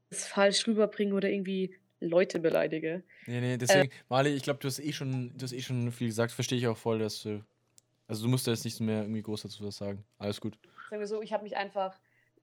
[0.09, 3.03] es falsch rüberbringe oder irgendwie Leute beleidige.
[3.25, 6.07] Nee, nee, deswegen, Mali, ich glaube, du hast eh schon, du hast eh schon viel
[6.07, 7.41] gesagt, verstehe ich auch voll, dass du.
[8.07, 10.03] Also du musst da jetzt nicht mehr irgendwie groß dazu was sagen.
[10.17, 10.59] Alles gut.
[10.89, 11.97] Sagen wir so, ich habe mich einfach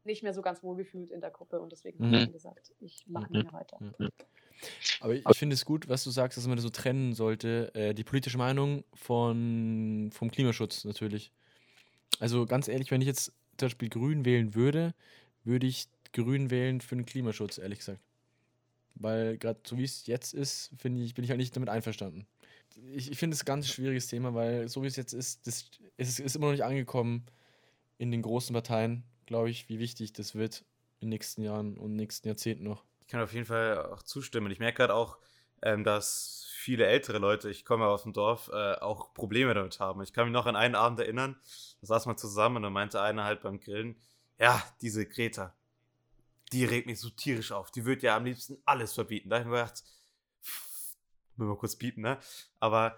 [0.04, 2.14] nicht mehr so ganz wohl gefühlt in der Gruppe und deswegen Mhm.
[2.14, 3.40] habe ich gesagt, ich mache Mhm.
[3.40, 3.78] nicht mehr weiter.
[3.98, 4.08] Ja.
[5.00, 7.74] Aber ich, ich finde es gut, was du sagst, dass man das so trennen sollte.
[7.74, 11.32] Äh, die politische Meinung von, vom Klimaschutz natürlich.
[12.18, 14.94] Also ganz ehrlich, wenn ich jetzt zum Beispiel Grün wählen würde,
[15.44, 18.00] würde ich Grün wählen für den Klimaschutz, ehrlich gesagt.
[18.94, 22.26] Weil gerade so wie es jetzt ist, finde ich, bin ich halt nicht damit einverstanden.
[22.94, 25.70] Ich, ich finde es ein ganz schwieriges Thema, weil so wie es jetzt ist, das,
[25.96, 27.24] es ist, immer noch nicht angekommen
[27.98, 30.64] in den großen Parteien, glaube ich, wie wichtig das wird
[31.00, 32.84] in den nächsten Jahren und nächsten Jahrzehnten noch.
[33.10, 34.52] Ich kann auf jeden Fall auch zustimmen.
[34.52, 35.18] Ich merke gerade auch,
[35.62, 40.00] ähm, dass viele ältere Leute, ich komme aus dem Dorf, äh, auch Probleme damit haben.
[40.02, 41.36] Ich kann mich noch an einen Abend erinnern,
[41.80, 44.00] da saß man zusammen und dann meinte einer halt beim Grillen,
[44.38, 45.56] ja, diese Greta,
[46.52, 47.72] die regt mich so tierisch auf.
[47.72, 49.28] Die wird ja am liebsten alles verbieten.
[49.28, 49.82] Da habe ich mir gedacht,
[51.34, 52.16] will mal kurz bieten, ne?
[52.60, 52.96] Aber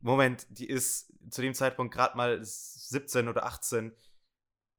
[0.00, 3.94] Moment, die ist zu dem Zeitpunkt gerade mal 17 oder 18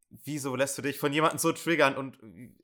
[0.09, 1.95] wieso lässt du dich von jemandem so triggern?
[1.95, 2.17] Und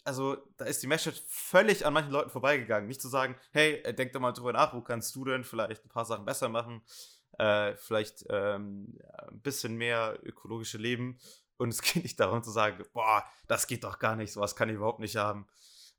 [0.03, 2.87] also, da ist die Message völlig an manchen Leuten vorbeigegangen.
[2.87, 5.85] Nicht zu sagen, hey, äh, denk doch mal drüber nach, wo kannst du denn vielleicht
[5.85, 6.81] ein paar Sachen besser machen?
[7.37, 11.17] Äh, vielleicht ähm, ein bisschen mehr ökologische Leben.
[11.57, 14.69] Und es geht nicht darum zu sagen, boah, das geht doch gar nicht, sowas kann
[14.69, 15.47] ich überhaupt nicht haben.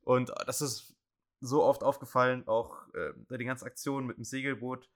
[0.01, 0.95] Und das ist
[1.41, 4.89] so oft aufgefallen, auch äh, bei den ganzen Aktionen mit dem Segelboot,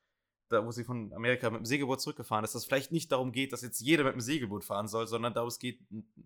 [0.49, 3.31] da wo sie von Amerika mit dem Segelboot zurückgefahren ist, dass es vielleicht nicht darum
[3.31, 5.79] geht, dass jetzt jeder mit dem Segelboot fahren soll, sondern darum es geht,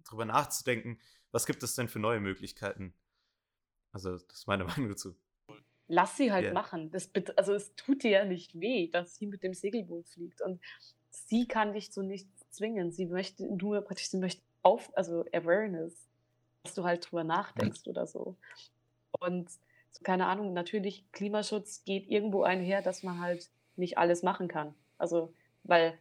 [0.05, 0.99] darüber nachzudenken,
[1.31, 2.93] was gibt es denn für neue Möglichkeiten.
[3.91, 5.15] Also, das ist meine Meinung dazu.
[5.87, 6.53] Lass sie halt Ja.
[6.53, 6.91] machen.
[6.91, 10.41] Das, also es tut dir ja nicht weh, dass sie mit dem Segelboot fliegt.
[10.41, 10.61] Und
[11.09, 12.91] sie kann dich zu nichts zwingen.
[12.91, 16.07] Sie möchte nur praktisch, sie möchte auf, also Awareness,
[16.63, 18.37] dass du halt drüber nachdenkst oder so.
[19.19, 19.49] Und
[19.91, 24.73] so, keine Ahnung, natürlich, Klimaschutz geht irgendwo einher, dass man halt nicht alles machen kann.
[24.97, 25.99] Also, weil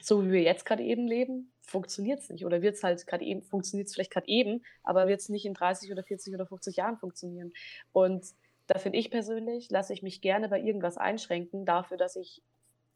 [0.00, 2.44] so wie wir jetzt gerade eben leben, funktioniert es nicht.
[2.44, 5.46] Oder wird es halt gerade eben, funktioniert es vielleicht gerade eben, aber wird es nicht
[5.46, 7.52] in 30 oder 40 oder 50 Jahren funktionieren.
[7.92, 8.24] Und
[8.66, 12.42] da finde ich persönlich, lasse ich mich gerne bei irgendwas einschränken, dafür, dass ich,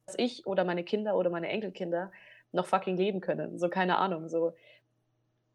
[0.07, 2.11] dass ich oder meine Kinder oder meine Enkelkinder
[2.52, 3.59] noch fucking leben können.
[3.59, 4.54] So, keine Ahnung, so.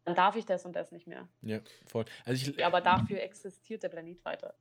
[0.04, 1.26] Dann darf ich das und das nicht mehr.
[1.40, 2.04] Ja, voll.
[2.24, 4.54] Also ich, aber dafür existiert der Planet weiter.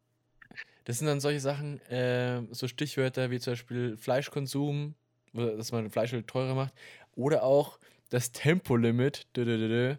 [0.86, 4.96] Das sind dann solche Sachen, äh, so Stichwörter wie zum Beispiel Fleischkonsum,
[5.34, 6.74] dass man Fleisch halt teurer macht,
[7.16, 7.78] oder auch
[8.14, 9.28] das Tempolimit.
[9.36, 9.96] dö, dö, dö.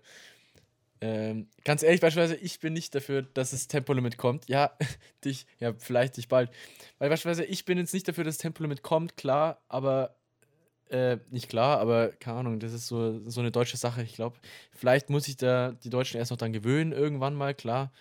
[1.00, 4.48] Ähm, ganz ehrlich, beispielsweise, ich bin nicht dafür, dass das Tempolimit kommt.
[4.48, 4.79] Ja,
[5.24, 6.50] dich, ja, vielleicht dich bald.
[6.98, 10.16] Weil beispielsweise, ich bin jetzt nicht dafür, dass das Tempolimit kommt, klar, aber
[10.90, 14.03] äh, nicht klar, aber keine Ahnung, das ist so, so eine deutsche Sache.
[14.03, 14.37] Ich glaube,
[14.72, 17.92] vielleicht muss sich da die Deutschen erst noch dran gewöhnen, irgendwann mal, klar.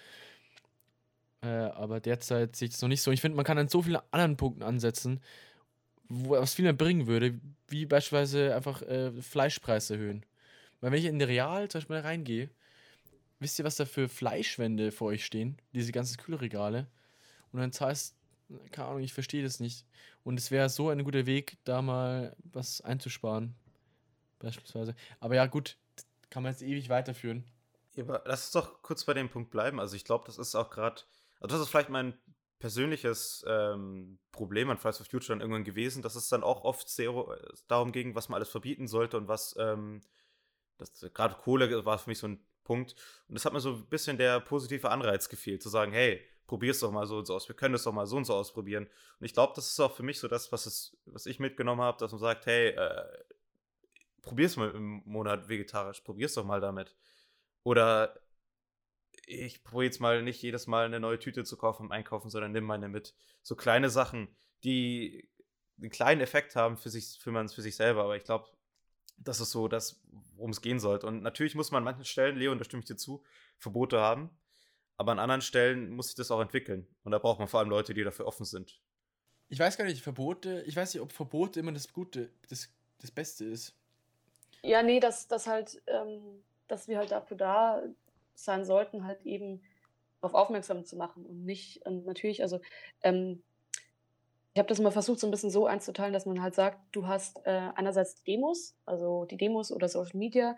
[1.41, 3.12] Äh, aber derzeit sehe ich es noch nicht so.
[3.12, 5.21] Ich finde, man kann an so vielen anderen Punkten ansetzen,
[6.10, 10.26] was viel mehr bringen würde, wie beispielsweise einfach äh, Fleischpreis erhöhen.
[10.82, 12.50] Weil wenn ich in der Real zum Beispiel reingehe,
[13.39, 15.58] wisst ihr, was da für Fleischwände vor euch stehen?
[15.74, 16.88] Diese ganzen Kühlregale.
[17.52, 18.16] Und dann zahlst,
[18.72, 19.86] keine Ahnung, ich verstehe das nicht.
[20.24, 23.56] Und es wäre so ein guter Weg, da mal was einzusparen.
[24.39, 24.96] Beispielsweise.
[25.20, 25.78] Aber ja, gut,
[26.30, 27.44] kann man jetzt ewig weiterführen.
[27.98, 29.80] Aber lass uns doch kurz bei dem Punkt bleiben.
[29.80, 31.02] Also ich glaube, das ist auch gerade,
[31.39, 32.13] also das ist vielleicht mein
[32.63, 36.88] persönliches ähm, Problem an Fridays for Future dann irgendwann gewesen, dass es dann auch oft
[36.88, 39.99] sehr äh, darum ging, was man alles verbieten sollte und was, ähm,
[41.13, 42.95] gerade Kohle war für mich so ein Punkt.
[43.28, 46.80] Und das hat mir so ein bisschen der positive Anreiz gefehlt, zu sagen, hey, probier's
[46.80, 48.88] doch mal so und so aus, wir können das doch mal so und so ausprobieren.
[49.19, 51.82] Und ich glaube, das ist auch für mich so das, was, es, was ich mitgenommen
[51.82, 53.23] habe, dass man sagt, hey, äh,
[54.21, 56.95] probier's mal im Monat vegetarisch, probier's doch mal damit.
[57.63, 58.17] Oder
[59.26, 62.52] ich probiere jetzt mal nicht jedes Mal eine neue Tüte zu kaufen beim Einkaufen, sondern
[62.52, 63.14] nimm meine mit.
[63.42, 64.28] So kleine Sachen,
[64.64, 65.30] die
[65.80, 68.04] einen kleinen Effekt haben für sich, für man für sich selber.
[68.04, 68.48] Aber ich glaube,
[69.18, 70.02] das ist so das,
[70.36, 71.08] worum es gehen sollte.
[71.08, 73.24] Und natürlich muss man an manchen Stellen, Leo, und da stimme ich dir zu,
[73.58, 74.30] Verbote haben.
[74.98, 76.88] Aber an anderen Stellen muss sich das auch entwickeln.
[77.04, 78.80] Und da braucht man vor allem Leute, die dafür offen sind.
[79.50, 83.12] Ich weiß gar nicht, Verbote, ich weiß nicht, ob Verbote immer das Gute, das, das
[83.12, 83.76] Beste ist.
[84.62, 87.84] Ja, nee, dass, dass halt, ähm, dass wir halt dafür da
[88.36, 89.62] sein sollten, halt eben
[90.22, 92.60] darauf aufmerksam zu machen und nicht, und natürlich, also
[93.02, 93.43] ähm,
[94.54, 97.08] ich habe das mal versucht, so ein bisschen so einzuteilen, dass man halt sagt, du
[97.08, 100.56] hast äh, einerseits Demos, also die Demos oder Social Media,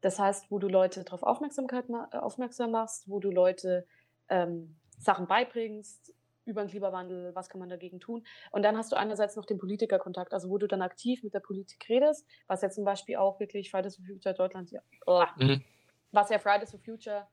[0.00, 3.86] das heißt, wo du Leute darauf Aufmerksamkeit ma äh, aufmerksam machst, wo du Leute
[4.28, 6.12] ähm, Sachen beibringst
[6.44, 8.24] über den Klimawandel, was kann man dagegen tun.
[8.52, 11.40] Und dann hast du einerseits noch den Politikerkontakt, also wo du dann aktiv mit der
[11.40, 14.80] Politik redest, was ja zum Beispiel auch wirklich Fridays for Future Deutschland, ja,
[15.36, 15.64] mhm.
[16.10, 17.26] Was ja Fridays for Future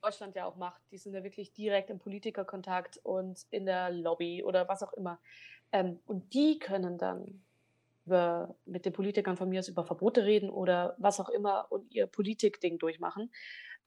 [0.00, 0.80] Deutschland ja auch macht.
[0.90, 5.20] Die sind ja wirklich direkt im Politikerkontakt und in der Lobby oder was auch immer.
[5.72, 7.42] Ähm, und die können dann
[8.06, 11.92] über, mit den Politikern von mir aus über Verbote reden oder was auch immer und
[11.92, 13.30] ihr Politikding durchmachen.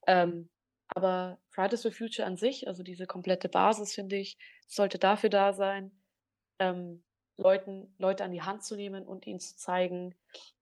[0.06, 0.50] Ähm,
[0.90, 5.54] aber Fridays for Future an sich, also diese komplette Basis, finde ich, sollte dafür da
[5.54, 5.92] sein,
[6.60, 7.04] ähm,
[7.38, 10.14] Leuten, Leute an die Hand zu nehmen und ihnen zu zeigen,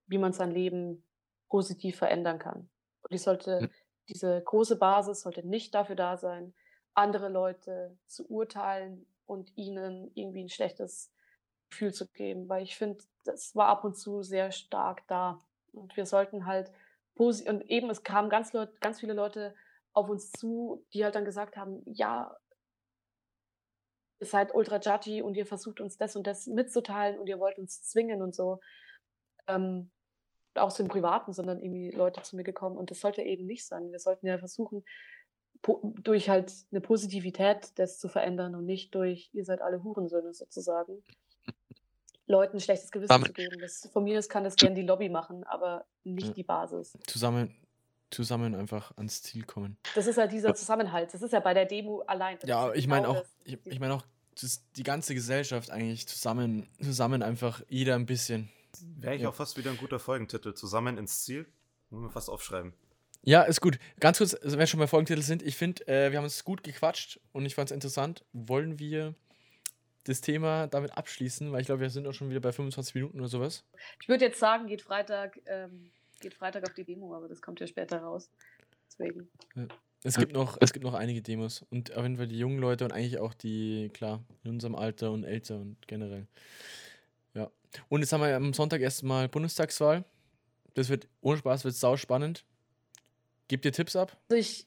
[0.06, 1.04] wie man sein Leben
[1.48, 2.70] positiv verändern kann.
[3.10, 3.70] Und die sollte, hm.
[4.08, 6.54] diese große Basis sollte nicht dafür da sein,
[6.94, 11.12] andere Leute zu urteilen und ihnen irgendwie ein schlechtes
[11.70, 15.38] Gefühl zu geben, weil ich finde, das war ab und zu sehr stark da.
[15.72, 16.72] Und wir sollten halt
[17.14, 19.54] positiv, und eben es kamen ganz, Leute, ganz viele Leute
[19.92, 22.36] auf uns zu, die halt dann gesagt haben, ja,
[24.20, 27.58] ihr seid ultra judgy und ihr versucht uns das und das mitzuteilen und ihr wollt
[27.58, 28.60] uns zwingen und so.
[29.46, 29.90] Ähm,
[30.54, 33.46] auch so im Privaten sind dann irgendwie Leute zu mir gekommen und das sollte eben
[33.46, 33.90] nicht sein.
[33.92, 34.84] Wir sollten ja versuchen,
[35.62, 41.02] durch halt eine Positivität das zu verändern und nicht durch, ihr seid alle Hurensöhne sozusagen.
[42.26, 43.26] Leuten ein schlechtes Gewissen zusammen.
[43.26, 43.58] zu geben.
[43.60, 46.32] Das, von mir aus kann das gerne die Lobby machen, aber nicht ja.
[46.32, 46.96] die Basis.
[47.06, 47.54] Zusammen,
[48.10, 49.76] zusammen einfach ans Ziel kommen.
[49.94, 51.12] Das ist halt dieser Zusammenhalt.
[51.12, 52.38] Das ist ja bei der Demo allein.
[52.40, 54.04] Das ja, ich meine genau auch, ich, ich meine auch,
[54.76, 58.48] die ganze Gesellschaft eigentlich zusammen, zusammen einfach jeder ein bisschen.
[58.98, 59.28] Wäre ich ja.
[59.28, 60.54] auch fast wieder ein guter Folgentitel.
[60.54, 61.46] Zusammen ins Ziel.
[61.90, 62.72] Muss man fast aufschreiben.
[63.22, 63.78] Ja, ist gut.
[63.98, 66.44] Ganz kurz, also wenn wir schon bei Folgentitel sind, ich finde, äh, wir haben uns
[66.44, 68.24] gut gequatscht und ich fand es interessant.
[68.32, 69.14] Wollen wir
[70.04, 73.18] das Thema damit abschließen, weil ich glaube, wir sind auch schon wieder bei 25 Minuten
[73.18, 73.64] oder sowas.
[74.00, 77.60] Ich würde jetzt sagen, geht Freitag, ähm, geht Freitag auf die Demo, aber das kommt
[77.60, 78.30] ja später raus.
[78.88, 79.28] Deswegen.
[79.54, 79.66] Ja.
[80.02, 82.86] Es gibt, noch, es gibt noch einige Demos und auf jeden Fall die jungen Leute
[82.86, 86.26] und eigentlich auch die, klar, in unserem Alter und älter und generell.
[87.34, 87.50] Ja.
[87.88, 90.04] Und jetzt haben wir am Sonntag erstmal Bundestagswahl.
[90.74, 92.44] Das wird, ohne Spaß, wird sau spannend.
[93.48, 94.16] Gebt ihr Tipps ab?
[94.28, 94.66] Also ich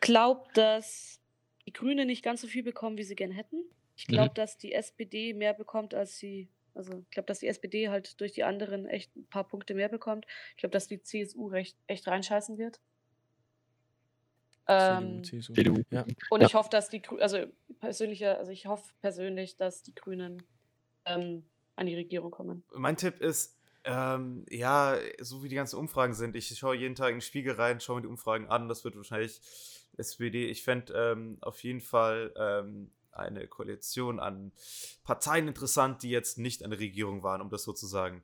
[0.00, 1.20] glaube, dass
[1.66, 3.64] die Grünen nicht ganz so viel bekommen, wie sie gern hätten.
[3.96, 4.34] Ich glaube, mhm.
[4.34, 6.48] dass die SPD mehr bekommt, als sie.
[6.74, 9.90] Also ich glaube, dass die SPD halt durch die anderen echt ein paar Punkte mehr
[9.90, 10.26] bekommt.
[10.50, 12.80] Ich glaube, dass die CSU recht, echt reinscheißen wird.
[14.66, 15.82] Ähm, CDU, CSU.
[15.90, 16.06] Ja.
[16.30, 17.46] Und ich hoffe, dass die also
[17.80, 20.42] persönliche, also ich hoffe persönlich, dass die Grünen
[21.04, 21.44] ähm,
[21.76, 22.64] an die Regierung kommen.
[22.74, 27.08] Mein Tipp ist, ähm, ja, so wie die ganzen Umfragen sind, ich schaue jeden Tag
[27.08, 29.40] in den Spiegel rein, schaue mir die Umfragen an, das wird wahrscheinlich
[29.96, 30.46] SPD.
[30.46, 34.52] Ich fände ähm, auf jeden Fall ähm, eine Koalition an
[35.04, 38.22] Parteien interessant, die jetzt nicht an der Regierung waren, um das so zu sagen.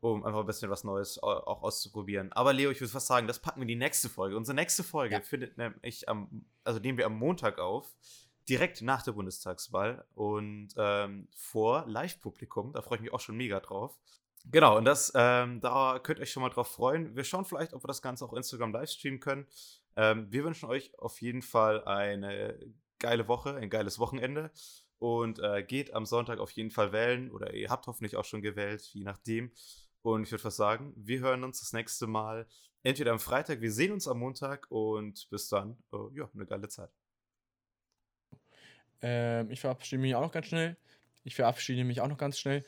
[0.00, 2.32] um einfach ein bisschen was Neues auch auszuprobieren.
[2.32, 4.36] Aber Leo, ich würde fast sagen, das packen wir in die nächste Folge.
[4.36, 5.20] Unsere nächste Folge ja.
[5.22, 7.96] findet nämlich am, also nehmen wir am Montag auf,
[8.48, 12.72] direkt nach der Bundestagswahl und ähm, vor Live-Publikum.
[12.72, 13.98] Da freue ich mich auch schon mega drauf.
[14.44, 17.14] Genau, und das, ähm, da könnt ihr euch schon mal drauf freuen.
[17.14, 19.46] Wir schauen vielleicht, ob wir das Ganze auch Instagram livestreamen können.
[19.96, 22.58] Ähm, wir wünschen euch auf jeden Fall eine
[22.98, 24.50] geile Woche, ein geiles Wochenende
[24.98, 28.42] und äh, geht am Sonntag auf jeden Fall wählen oder ihr habt hoffentlich auch schon
[28.42, 29.52] gewählt, je nachdem.
[30.02, 32.46] Und ich würde was sagen, wir hören uns das nächste Mal
[32.82, 36.68] entweder am Freitag, wir sehen uns am Montag und bis dann, uh, ja, eine geile
[36.68, 36.90] Zeit.
[39.02, 40.76] Ähm, ich verabschiede mich auch noch ganz schnell.
[41.24, 42.64] Ich verabschiede mich auch noch ganz schnell.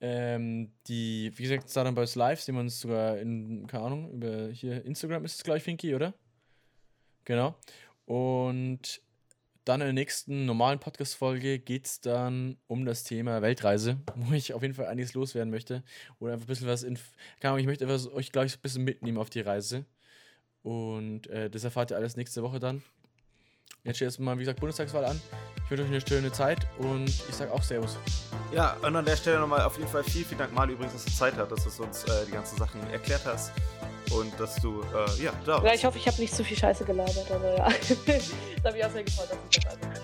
[0.00, 4.48] Ähm, die, wie gesagt, Southern Boys Live sehen wir uns sogar in, keine Ahnung, über
[4.48, 6.12] hier Instagram ist es, glaube ich, Finky, oder?
[7.24, 7.56] Genau.
[8.04, 9.00] Und
[9.64, 14.52] dann in der nächsten normalen Podcast-Folge geht es dann um das Thema Weltreise, wo ich
[14.52, 15.82] auf jeden Fall einiges loswerden möchte.
[16.20, 16.98] Oder einfach ein bisschen was in.
[17.40, 19.86] Keine Ahnung, ich möchte euch gleich ein bisschen mitnehmen auf die Reise.
[20.62, 22.82] Und äh, das erfahrt ihr alles nächste Woche dann.
[23.84, 25.20] Jetzt steht erstmal, wie gesagt, Bundestagswahl an.
[25.62, 27.98] Ich wünsche euch eine schöne Zeit und ich sage auch Servus.
[28.50, 31.04] Ja, und an der Stelle nochmal auf jeden Fall vielen, vielen Dank, Mali, übrigens, dass
[31.04, 33.52] du Zeit hattest, dass du uns äh, die ganzen Sachen erklärt hast
[34.10, 36.84] und dass du, äh, ja, da Ja, ich hoffe, ich habe nicht zu viel Scheiße
[36.84, 37.68] gelabert, aber ja.
[38.62, 40.03] da habe ich auch sehr gefreut, dass ich dabei bin.